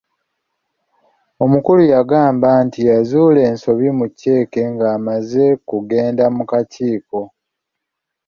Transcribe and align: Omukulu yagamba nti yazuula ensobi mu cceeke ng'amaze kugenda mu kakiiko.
Omukulu 1.43 1.81
yagamba 1.93 2.49
nti 2.65 2.79
yazuula 2.89 3.39
ensobi 3.49 3.87
mu 3.99 4.05
cceeke 4.11 4.61
ng'amaze 4.73 5.45
kugenda 5.67 6.25
mu 6.35 6.43
kakiiko. 6.51 7.21